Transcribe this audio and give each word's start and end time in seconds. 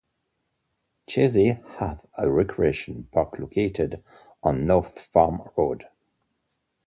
Chazy 1.07 1.63
has 1.77 1.99
a 2.17 2.27
recreation 2.31 3.07
park 3.11 3.37
located 3.37 4.03
on 4.41 4.65
North 4.65 4.97
Farm 5.13 5.43
Road. 5.55 5.85